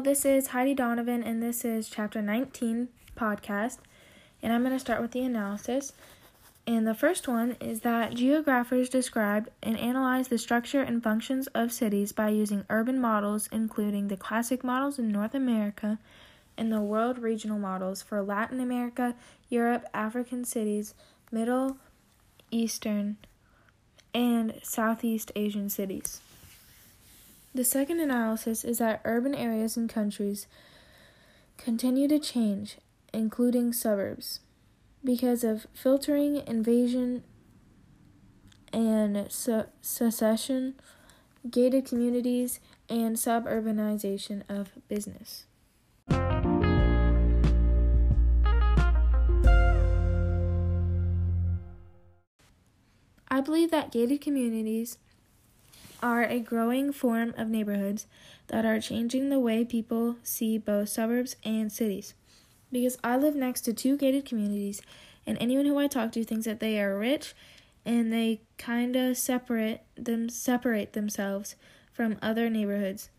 So, 0.00 0.04
this 0.04 0.24
is 0.24 0.46
Heidi 0.46 0.72
Donovan, 0.72 1.22
and 1.22 1.42
this 1.42 1.62
is 1.62 1.90
chapter 1.90 2.22
19 2.22 2.88
podcast. 3.18 3.80
And 4.42 4.50
I'm 4.50 4.62
going 4.62 4.72
to 4.72 4.80
start 4.80 5.02
with 5.02 5.10
the 5.10 5.20
analysis. 5.20 5.92
And 6.66 6.86
the 6.86 6.94
first 6.94 7.28
one 7.28 7.58
is 7.60 7.80
that 7.80 8.14
geographers 8.14 8.88
described 8.88 9.50
and 9.62 9.78
analyzed 9.78 10.30
the 10.30 10.38
structure 10.38 10.80
and 10.80 11.02
functions 11.02 11.48
of 11.48 11.70
cities 11.70 12.12
by 12.12 12.30
using 12.30 12.64
urban 12.70 12.98
models, 12.98 13.50
including 13.52 14.08
the 14.08 14.16
classic 14.16 14.64
models 14.64 14.98
in 14.98 15.12
North 15.12 15.34
America 15.34 15.98
and 16.56 16.72
the 16.72 16.80
world 16.80 17.18
regional 17.18 17.58
models 17.58 18.00
for 18.00 18.22
Latin 18.22 18.58
America, 18.58 19.14
Europe, 19.50 19.84
African 19.92 20.46
cities, 20.46 20.94
Middle 21.30 21.76
Eastern, 22.50 23.18
and 24.14 24.54
Southeast 24.62 25.30
Asian 25.36 25.68
cities. 25.68 26.22
The 27.52 27.64
second 27.64 27.98
analysis 27.98 28.64
is 28.64 28.78
that 28.78 29.00
urban 29.04 29.34
areas 29.34 29.76
and 29.76 29.90
countries 29.90 30.46
continue 31.58 32.06
to 32.06 32.20
change, 32.20 32.78
including 33.12 33.72
suburbs, 33.72 34.38
because 35.02 35.42
of 35.42 35.66
filtering, 35.74 36.36
invasion, 36.46 37.24
and 38.72 39.26
succession, 39.30 40.74
gated 41.50 41.86
communities, 41.86 42.60
and 42.88 43.16
suburbanization 43.16 44.42
of 44.48 44.70
business. 44.86 45.46
I 53.28 53.40
believe 53.42 53.72
that 53.72 53.90
gated 53.90 54.20
communities 54.20 54.98
are 56.02 56.24
a 56.24 56.40
growing 56.40 56.92
form 56.92 57.34
of 57.36 57.48
neighborhoods 57.48 58.06
that 58.48 58.64
are 58.64 58.80
changing 58.80 59.28
the 59.28 59.38
way 59.38 59.64
people 59.64 60.16
see 60.22 60.58
both 60.58 60.88
suburbs 60.88 61.36
and 61.44 61.70
cities. 61.70 62.14
Because 62.72 62.98
I 63.02 63.16
live 63.16 63.34
next 63.34 63.62
to 63.62 63.72
two 63.72 63.96
gated 63.96 64.24
communities, 64.24 64.80
and 65.26 65.36
anyone 65.40 65.66
who 65.66 65.78
I 65.78 65.86
talk 65.86 66.12
to 66.12 66.24
thinks 66.24 66.46
that 66.46 66.60
they 66.60 66.80
are 66.80 66.98
rich 66.98 67.34
and 67.84 68.12
they 68.12 68.40
kind 68.58 68.96
of 68.96 69.16
separate 69.16 69.82
them 69.96 70.28
separate 70.28 70.92
themselves 70.92 71.56
from 71.92 72.18
other 72.22 72.50
neighborhoods, 72.50 73.10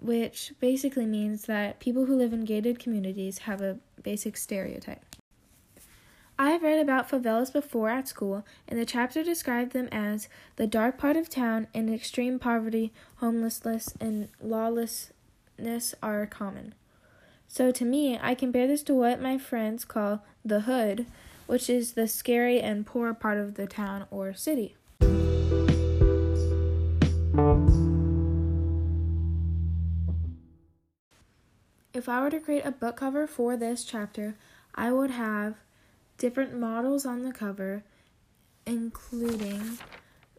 which 0.00 0.52
basically 0.60 1.06
means 1.06 1.42
that 1.46 1.80
people 1.80 2.06
who 2.06 2.16
live 2.16 2.32
in 2.32 2.44
gated 2.44 2.78
communities 2.78 3.38
have 3.38 3.60
a 3.60 3.78
basic 4.02 4.36
stereotype. 4.36 5.04
I 6.40 6.50
have 6.50 6.62
read 6.62 6.78
about 6.78 7.10
favelas 7.10 7.52
before 7.52 7.90
at 7.90 8.06
school, 8.06 8.46
and 8.68 8.78
the 8.78 8.86
chapter 8.86 9.24
described 9.24 9.72
them 9.72 9.88
as 9.90 10.28
the 10.54 10.68
dark 10.68 10.96
part 10.96 11.16
of 11.16 11.28
town 11.28 11.66
and 11.74 11.92
extreme 11.92 12.38
poverty, 12.38 12.92
homelessness, 13.16 13.94
and 14.00 14.28
lawlessness 14.40 15.96
are 16.00 16.26
common. 16.26 16.76
So 17.48 17.72
to 17.72 17.84
me, 17.84 18.20
I 18.22 18.36
compare 18.36 18.68
this 18.68 18.84
to 18.84 18.94
what 18.94 19.20
my 19.20 19.36
friends 19.36 19.84
call 19.84 20.22
the 20.44 20.60
hood, 20.60 21.06
which 21.46 21.68
is 21.68 21.94
the 21.94 22.06
scary 22.06 22.60
and 22.60 22.86
poor 22.86 23.12
part 23.14 23.38
of 23.38 23.54
the 23.54 23.66
town 23.66 24.06
or 24.08 24.32
city. 24.32 24.76
If 31.92 32.08
I 32.08 32.20
were 32.20 32.30
to 32.30 32.38
create 32.38 32.64
a 32.64 32.70
book 32.70 32.98
cover 32.98 33.26
for 33.26 33.56
this 33.56 33.82
chapter, 33.82 34.36
I 34.76 34.92
would 34.92 35.10
have 35.10 35.56
different 36.18 36.58
models 36.58 37.06
on 37.06 37.22
the 37.22 37.32
cover, 37.32 37.84
including 38.66 39.78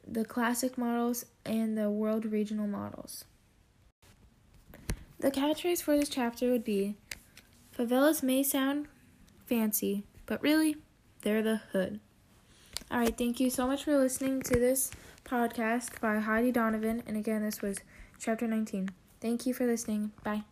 the 0.07 0.25
classic 0.25 0.77
models 0.77 1.25
and 1.45 1.77
the 1.77 1.89
world 1.89 2.25
regional 2.25 2.67
models. 2.67 3.25
The 5.19 5.31
catchphrase 5.31 5.81
for 5.81 5.97
this 5.97 6.09
chapter 6.09 6.51
would 6.51 6.63
be 6.63 6.95
Favelas 7.77 8.21
may 8.23 8.43
sound 8.43 8.87
fancy, 9.45 10.03
but 10.25 10.41
really, 10.41 10.77
they're 11.21 11.41
the 11.41 11.61
hood. 11.71 11.99
All 12.91 12.99
right, 12.99 13.17
thank 13.17 13.39
you 13.39 13.49
so 13.49 13.67
much 13.67 13.83
for 13.83 13.97
listening 13.97 14.41
to 14.43 14.59
this 14.59 14.91
podcast 15.25 15.99
by 15.99 16.19
Heidi 16.19 16.51
Donovan. 16.51 17.03
And 17.05 17.17
again, 17.17 17.43
this 17.43 17.61
was 17.61 17.79
chapter 18.19 18.47
19. 18.47 18.89
Thank 19.21 19.45
you 19.45 19.53
for 19.53 19.65
listening. 19.65 20.11
Bye. 20.23 20.43